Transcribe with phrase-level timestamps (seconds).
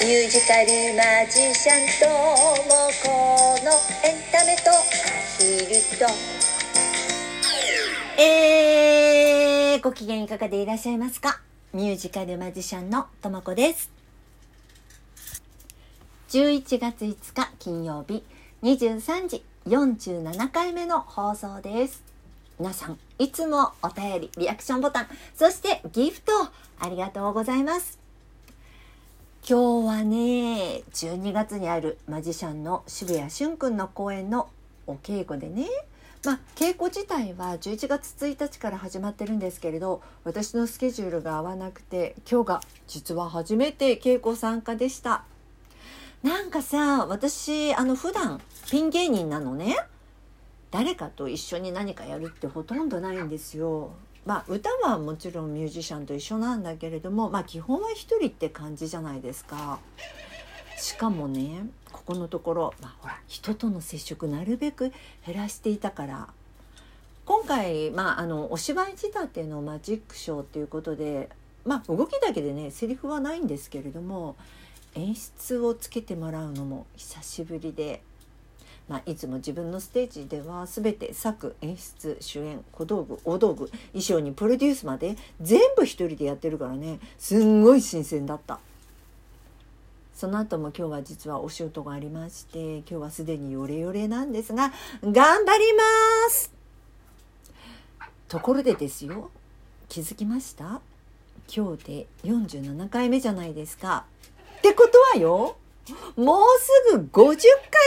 [0.00, 3.72] ミュージカルマジシャンともこの
[4.08, 4.74] エンタメとア
[5.38, 6.06] ヒルと
[8.22, 11.40] えー、ご機嫌いかがでいらっしゃいますか？
[11.72, 13.90] ミュージカルマジシャンのともこです。
[16.28, 18.22] 11月5日金曜日
[18.62, 22.04] 23時47回目の放送です。
[22.60, 26.32] 皆さん、いつもお便り、リアクションボタン、そしてギフト
[26.78, 27.97] ありがとうございます。
[29.50, 34.50] 今日はね、12月にあるマジシャンの渋谷俊くんの公演の
[34.86, 35.64] お稽古でね、
[36.22, 45.24] まあ、稽古自体は11月1日から始まってるんですけれど私のスケジュールが合わなくて今日が実は初めて稽古参加でした。
[46.22, 49.78] なんかさ私あの普段ピン芸人なのね。
[50.70, 53.92] 誰かと一緒に何かやるってほとんどないんですよ。
[54.28, 59.78] まあ歌はもちろんミュージシャンと一緒なんだけれどもまあ基本は一人って感じじゃないですか。
[60.76, 64.92] しかもねここのところ、まあ、ほら人との接触なるべく
[65.26, 66.28] 減らしていたから。
[67.24, 71.30] 今回、まあ、あのお芝居仕立てのマジックショーっていうことで、
[71.64, 74.36] まあ、動きだけでねセリフはないんですけれども
[74.94, 78.02] 演出をつけてもらうのも久しぶりで、
[78.88, 86.98] まあ、いつも自分のステージでは全て作演出主演小道具大道具衣装にプロデュースまで全部一人でやってるからね。
[87.18, 88.58] すんごい新鮮だった。
[90.14, 94.72] その後も今日は実はお仕事がありまして今日はすでにヨレヨレなんですが
[95.04, 95.82] 頑張りま
[96.30, 96.52] す。
[98.26, 99.30] ところでですよ
[99.88, 100.80] 気づきました？
[101.54, 104.06] 今日で47回目じゃないですか。
[104.58, 105.56] ってことはよ
[106.16, 106.44] もう
[106.90, 107.36] すぐ50回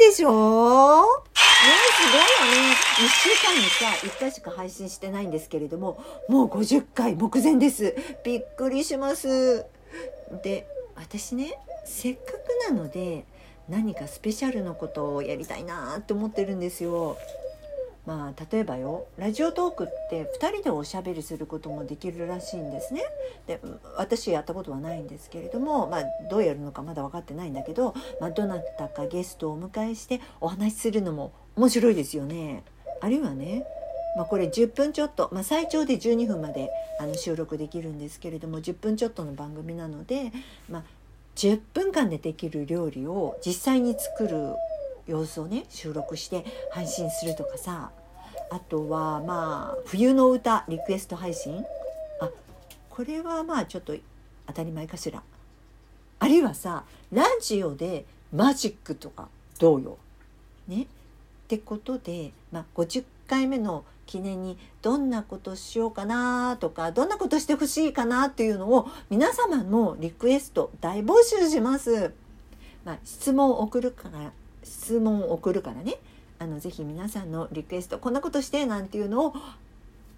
[0.00, 1.02] でしょ？
[1.02, 1.08] ね
[1.96, 2.74] すごいよね。
[2.98, 7.94] 1週間にさ1回しか配信してないんですけれどももう50回目前です。
[8.24, 9.64] びっくりします。
[10.42, 13.24] で私ねせっかくなので
[13.68, 17.16] 何かスペシャルのことをやりたいなって思ってるんですよ。
[18.06, 23.02] まあ例えばよラジオトークって2人でおしゃべりすることもできるらしいんですね。
[23.46, 23.60] で
[23.96, 32.62] 私やったことはないんですけれども、まあ、どうやるのかまだ分かってないんだけど、まあ、どなたかゲストをお迎えしてお話しするのも面白いですよね。
[33.00, 33.66] あるいはね
[34.16, 36.70] まあ、これ10分ちょっと、まあ、最長で12分まで
[37.00, 40.32] あの収録できるんですけれども10分ちょっとの番組なので、
[40.70, 40.82] まあ、
[41.36, 44.54] 10分間でできる料理を実際に作る
[45.06, 47.90] 様子をね収録して配信するとかさ
[48.50, 51.64] あとはまあ冬の歌リクエスト配信
[52.20, 52.30] あ
[52.90, 53.94] これはまあちょっと
[54.46, 55.22] 当たり前かしら
[56.20, 59.28] あるいはさラジオでマジックとか
[59.58, 59.98] どうよ？
[60.66, 60.82] ね？
[60.82, 60.86] っ
[61.46, 72.12] てことで、まあ、50回目の記念にどんなことしようかなとかどんなことしてほしいかなっていうのを皆様のリクエスト大募集します。
[72.84, 74.32] まあ、質問を送るから
[74.64, 75.96] 質問を送るからね
[76.38, 79.34] あのぜひ皆さんのリクエストこんなことしてなんていうのを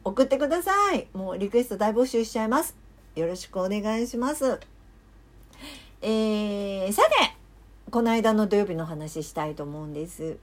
[0.05, 1.09] 送ってください。
[1.15, 2.77] もうリクエスト大募集しちゃいます。
[3.17, 4.61] よろしくお願いします。
[6.01, 7.37] えー、さて
[7.91, 10.37] この間の土曜日の話したいと思うんです。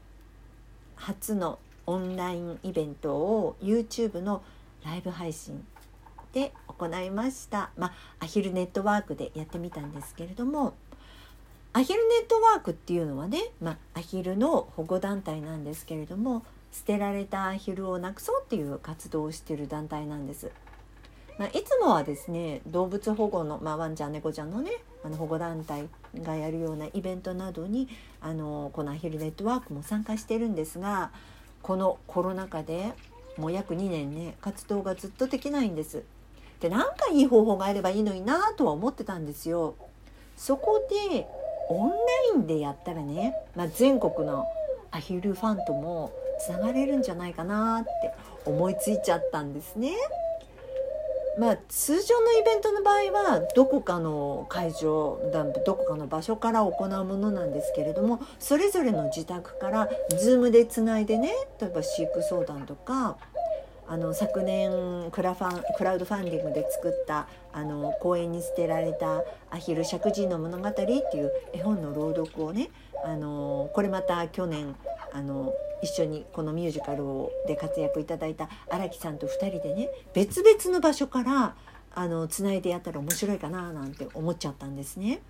[0.96, 4.42] 初のオンラインイベントを YouTube の
[4.86, 5.66] ライブ配信
[6.34, 7.72] で行いました。
[7.78, 10.74] まあ、アヒルネットワークでやってみたんですけれども
[11.76, 20.52] アヒルネットワークっていうのはね、まあ、アヒルの保護団体なんですけれども捨てられたアヒルをなくそうっていう活動をしてる団体なんです。
[21.40, 24.70] まあ、いつもはですね動物保護の、まあ、ワンちゃん猫ちゃんのね
[25.04, 25.88] あの保護団体
[26.22, 27.90] がやるようなイベントなどに
[28.22, 31.12] あのこのアヒルネットワークも参加してるんですが
[31.64, 32.94] このコロナ禍で
[33.38, 36.04] もう約2年ね活動がずっとできないんです。
[36.60, 39.74] でなんかいい方法があればいいのになとは思ってたんですよ。
[40.38, 41.28] そこで
[41.70, 41.96] オンラ
[42.36, 44.46] インでやったらね、まあ、全国の
[44.92, 47.90] アヒルファンともつながれるんじゃないかなって
[48.46, 49.94] 思いついちゃったんですね。
[51.38, 55.20] まあ、通常のイベントの場合はどこかの会場
[55.66, 63.18] どこかの場所から行うものなんですけれどもそれぞれの自宅から Zoom でつないでね例えば飼育相談とか
[63.94, 72.72] あの昨年クラファンクラウドファンディングで作ったあの公園に捨てられたアヒル石神の物語っていう絵本の朗読をね
[73.06, 74.76] あのこれまた去年
[75.14, 75.54] あの
[75.84, 81.56] 一緒にこのミュージカルをで活躍いただいた荒木さんと2人でね別々の場所から
[81.94, 85.22] あのつないでやったら面白いかななんて思っちゃったんですね。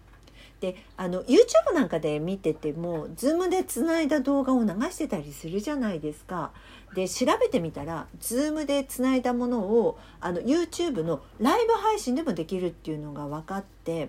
[0.64, 6.52] であの YouTube なんかで見てても Zoom でつないだ動画を流してたりするじゃないですか。
[6.96, 14.08] で調べてみたら Zoom でつないだものをあの YouTube のライブ配信でもできるっていうのが分かって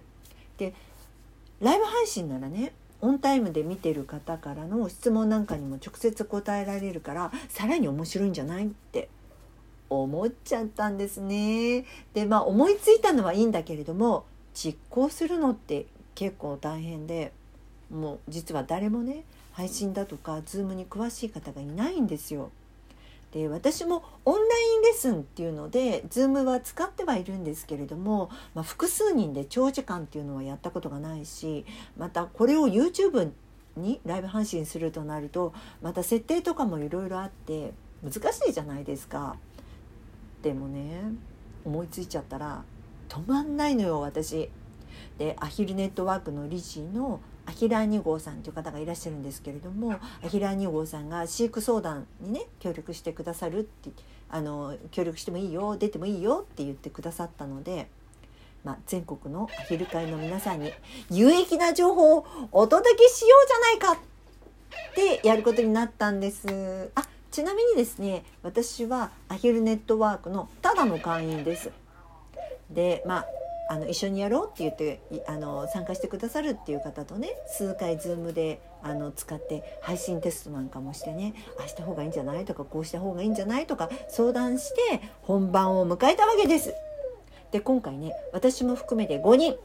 [0.57, 0.75] で
[1.61, 9.09] ライブ配信ならねオンタイムで見てる方からの質問なんかにも直接答えられるからさらに面白いんじゃないって
[9.91, 11.85] 思っちゃったんですね。
[12.13, 14.25] でまあ思いついたのはいいんだけれども
[14.55, 17.33] 実行するのって結構大変で
[17.91, 22.51] もう実は誰もね配信だとか Zoom に詳しい方がいないんですよ。
[23.33, 31.65] で私もオンラインレッスンっていうので Zoom は使ってはいるんですけれども、まあ、複数人で長時間っていうのはやったことがないし
[31.97, 33.33] またこれを YouTube
[33.77, 35.53] にライブ配信するとなると
[35.83, 37.73] また設定とかもいろいろあって
[38.05, 39.37] 難しいじゃないですか。
[40.43, 41.01] でもね
[41.65, 42.63] 思いついちゃったら
[43.09, 44.49] 止まんないのよ私。
[45.19, 49.93] でアヒルネットワークの理事のアヒラー2号さんという方がいらっしゃるんですけれども
[50.25, 53.91] アヒラー2号さんが飼育相談にね協力してくださるって
[54.31, 57.89] あの協力してもいいよ出てもいいよって言ってくださったので、
[58.65, 60.73] まあ、全国のアヒル会の皆さんに
[61.11, 66.91] 有益な情報をお届けしようじゃないかってやることになったんです。
[66.95, 71.71] あちなみにですね私はアヒルネットワークのただの会員です。
[72.71, 73.27] でまあ
[73.69, 86.75] あの一緒にやろうって言ってあの参加してくださるっていう方とね数回 Zoom であの使って配信テストなんかもしてねあした方がいいんじゃないとかこうした方がいいんじゃないとか相談して本番を迎えたわけです。
[87.53, 89.57] で今回ね私も含めて5人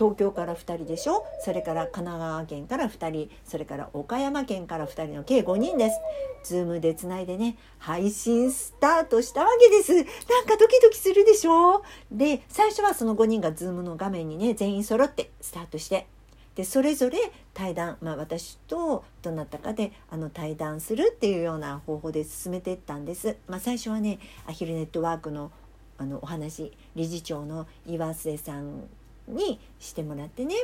[0.00, 1.26] 東京から2人でしょ？
[1.40, 6.00] それから神奈川県から2人それから岡山県から2人の計5人です。
[6.42, 9.92] Zoomでつないでね配信スタートしたわけです。
[9.94, 10.04] なん
[10.46, 11.82] かドキドキするでしょ？
[12.10, 16.06] で最初はその5人が Zoomの画面にね全員揃ってスタートして
[16.54, 17.18] でそれぞれ
[17.52, 23.36] 対談、まあ、私とどなたかであの対談するっていうような方法で進めていったんです。
[23.48, 25.52] まあ、最初はねアヒルネットワークの
[25.98, 28.84] あのお話理事長の岩瀬さん
[29.30, 30.54] にしてもらってね。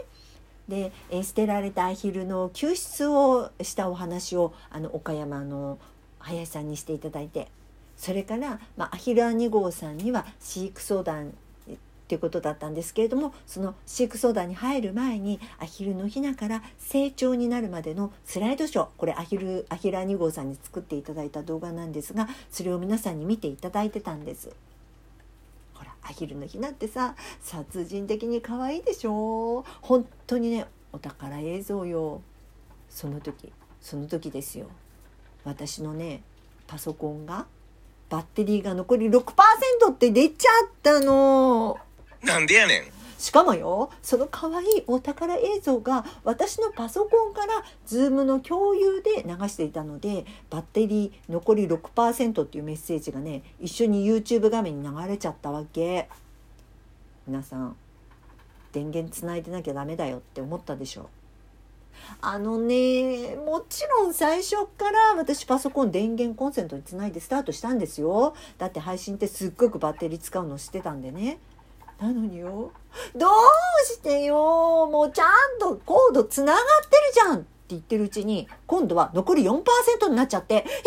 [0.68, 5.78] で、え捨てられたアヒルの救出をしたお話をあの岡山の
[6.18, 7.48] 林さんにしていただいて。
[7.96, 11.32] それから、まあ、アヒルア2号さんには飼育相談
[12.06, 18.88] っていうことだったんですけれどもその飼育相談に入る前にアヒルのヒナから成長になるまでのスライドショー。
[18.96, 24.50] これアヒルアヒル2号さんに作っていただいた動画なんですがそれを皆さんに見ていただいてたんです。
[26.08, 29.64] アヒルの日なってさ殺人的に可愛いでしょ？
[29.82, 32.22] 本当にねお宝映像よ。
[32.88, 34.66] その時その時ですよ。
[35.44, 36.22] 私のね
[36.66, 37.46] パソコンが
[38.08, 39.22] バッテリーが残り6%
[39.90, 41.78] って出ちゃったの。
[42.22, 42.95] なんでやねん。
[43.18, 56.08] しかもよその可愛いお宝映像が私のパソコンから Zoom の共有で流していたのでバッテリー残り6%っていうメッセージがね一緒に YouTube 画面に流れちゃったわけ。
[57.26, 57.76] 皆さん
[58.72, 61.08] 電源つないでなきゃダメだよって思ったでしょ
[62.20, 68.34] あのねもちろん最初から私パソコン電源コンセントにつないでスタートしたんですよ。
[68.58, 71.38] だって配信ってすっごくバッテリー使うの知ってたんでね。
[72.00, 72.72] なのによ。
[73.14, 73.30] どう
[73.86, 74.88] してよ。
[74.90, 77.38] もうちゃんとコードつながってるじゃん。
[77.38, 79.62] って言ってるうちに今度は残り4%
[80.08, 80.84] になっちゃってやばいや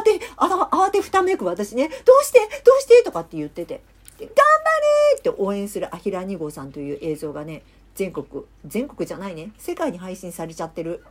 [0.00, 3.04] 慌て慌てふためく私ねどうしてどうして？
[3.04, 3.82] とかって言ってて。
[4.18, 7.62] 頑張れって応援するアヒラ2号さんという映像がね
[7.94, 8.26] 全国
[8.64, 9.52] 全国じゃないね。
[9.58, 11.04] 世界に配信されちゃってる。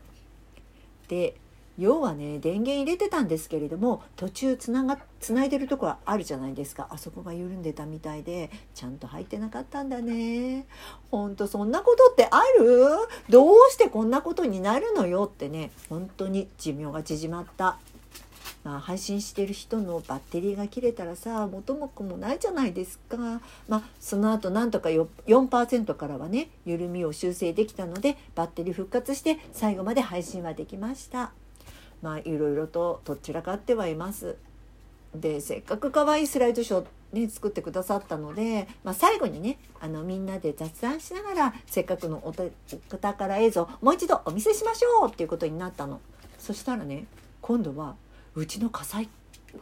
[1.07, 1.35] で
[1.77, 6.87] 要はね電源入れてたんですけれども途中つながつないでるとこはあるじゃないですか。
[6.89, 10.65] あそこが緩んでたみたいでちゃんと入ってなかったんだね。
[11.09, 12.87] ほんとそんなことってある？
[13.29, 17.77] どうしてこんなことになるのよってね本当に寿命が縮まった。
[18.63, 31.31] まあ、配信してる人のバッテリーが切れたらさ元も子もないじゃないですか、まあ、その後なんとか4%からはね緩みを修正できたのでバッテリー復活して最後まで配信はできました。
[32.01, 34.35] まあいろいろとどちらかってはいます。
[35.15, 42.33] でせっかく可愛いスライドショーね、作ってくださったので、まあ、最後にねあのみんなで雑談しながらせっかくのお
[42.97, 45.99] 宝映像もう一度お見せしましょうっていうことになったの
[46.39, 47.05] そしたらね
[47.41, 47.95] 今度は
[48.33, 49.09] うちの火災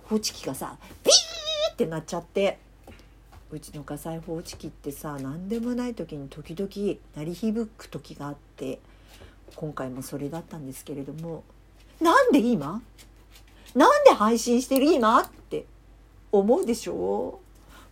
[0.04, 2.60] 報知器がさピーってなっちゃって
[3.52, 8.80] うちの火災報知器ってさ何でもない時に時々鳴り響く時があって
[9.56, 11.44] 今回もそれだったんですけれども
[12.00, 12.82] なんで今？
[13.76, 15.20] なんで配信してる今？
[15.22, 15.66] って
[16.32, 17.40] 思うでしょ？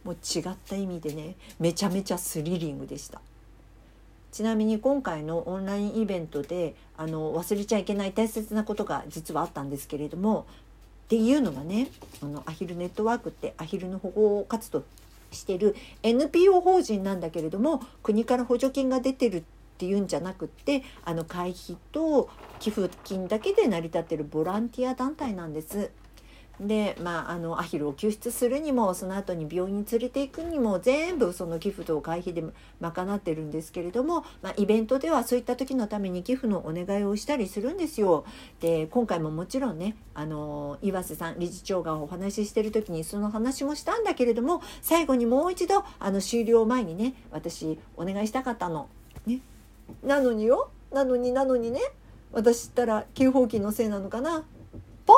[0.04, 3.22] もう違った意味でねめちゃめちゃスリリングでした。
[4.32, 10.46] ちなみに今回のオンラインイベントであの忘れちゃいけない大切なことが実はあったんですけれども
[11.06, 11.90] っていうのがね
[12.22, 14.84] あのアヒルネットワークってアヒルの保護活動
[15.32, 22.29] してる NPO 法人なんだけれども国から補助金が出てるってっていうんじゃなくってあの会費と
[22.60, 25.91] 寄付金だけで成り立ってるボランティア団体なんです。
[26.60, 32.43] で、まあ、あのアヒルを救出するにもその後に病院に連れていくにも全部その寄付と会費で
[32.79, 38.25] 賄ってるんですけれども、まあ、イベントではそういった時のために寄付のお願いをしたりするんですよ。
[38.60, 48.89] で今回ももちろんねあの岩瀬さん理事長がお話ししてる時にその話もしたんだけれども最後にもう一度あの終了前にね私お願いしたかったの。
[50.03, 50.70] なのによ？
[50.91, 51.82] なのになのにね？
[52.32, 54.44] 私ったら警報器のせいなのかな？
[55.06, 55.15] ポー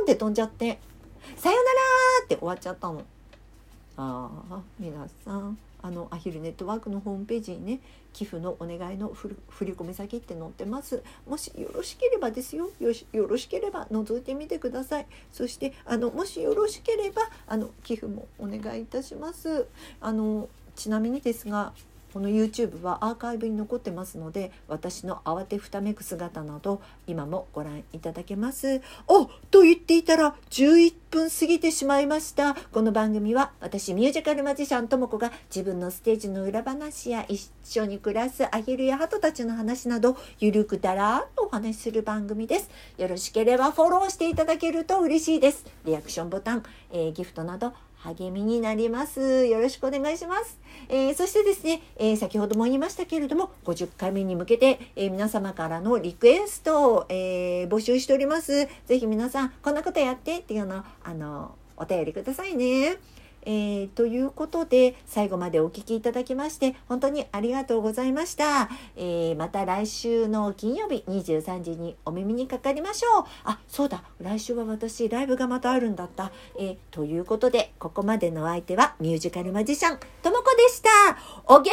[0.00, 0.78] ンって飛んじゃって
[1.36, 1.78] 「さよなら!」
[2.24, 3.02] って終わっちゃったの。
[3.96, 7.80] ああ皆さんあのアヒルネットワークのホームページにね
[8.12, 11.02] 寄付のお願いの振り込み先って載ってます。
[11.28, 12.70] もしよろしければですよ。
[12.78, 15.06] よしよろしければ覗いてみてください。
[15.32, 19.66] そしてあのもしよろしければあの寄付もお願いいたします。
[20.00, 21.72] あのちなみにですが
[22.12, 28.82] この YouTube はアーカイブに残ってますので私の慌てふためく姿など今もご覧いただけます。
[29.08, 32.54] おと言っていたら11分過ぎてしまいました。
[32.54, 42.70] この番組は私ミュージカルマジシャンとも子が自分のステージの裏話や一緒に暮らすアヒルやハトたちの話などゆるくだらーっとお話しする番組です。
[42.98, 45.64] よろしければフォローしていただけると嬉しいです。
[45.86, 47.72] リアクションボタン、えー、ギフトなど
[48.04, 49.46] 励みになります。
[49.46, 50.58] よろしくお願いします。
[50.88, 58.68] えー、そしてですね、えー、先ほども言いましたけれども、50回目に向けて、えー、皆様からのリクエストを、え募集しております。
[58.86, 62.96] ぜひ皆さん、こんなことやってっていうのを、あの、お便りくださいね。
[63.42, 73.24] えー、ということで最後までお聴きいただきまして本当にありがとうございました、えー、また来週の金曜日23時にお耳にかかりましょう。
[73.44, 74.04] あそうだ。
[74.20, 80.88] 来週は私ライブがまたあるんだった、えー、ということでここまでの相手はミュージカルマジシャンともこでした。
[81.46, 81.72] お元気よ